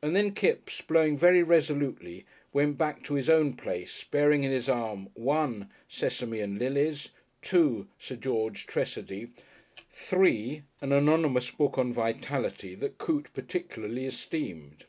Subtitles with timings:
[0.00, 4.68] And then Kipps, blowing very resolutely, went back to his own place, bearing in his
[4.68, 7.08] arm (1) Sesame and Lilies,
[7.42, 9.30] (2) Sir George Tressady,
[9.90, 14.84] (3) an anonymous book on "Vitality" that Coote particularly esteemed.